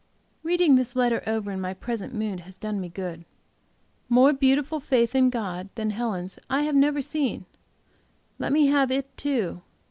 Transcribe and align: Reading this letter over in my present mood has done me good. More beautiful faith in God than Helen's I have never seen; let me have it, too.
Reading 0.41 0.77
this 0.77 0.95
letter 0.95 1.21
over 1.27 1.51
in 1.51 1.61
my 1.61 1.75
present 1.75 2.11
mood 2.11 2.39
has 2.39 2.57
done 2.57 2.81
me 2.81 2.89
good. 2.89 3.23
More 4.09 4.33
beautiful 4.33 4.79
faith 4.79 5.13
in 5.13 5.29
God 5.29 5.69
than 5.75 5.91
Helen's 5.91 6.39
I 6.49 6.63
have 6.63 6.73
never 6.73 7.01
seen; 7.03 7.45
let 8.39 8.51
me 8.51 8.65
have 8.65 8.89
it, 8.89 9.15
too. 9.15 9.61